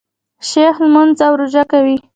شیخ 0.49 0.75
لمونځ 0.83 1.17
او 1.27 1.33
روژه 1.39 1.63
کوي. 1.71 1.95